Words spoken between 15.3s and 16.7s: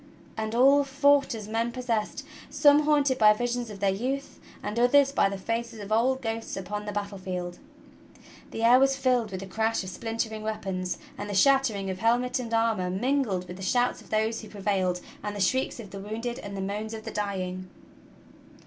the shrieks of the w'ounded and the